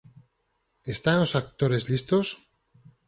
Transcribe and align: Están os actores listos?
Están 0.95 1.17
os 1.25 1.31
actores 1.41 1.83
listos? 1.91 2.25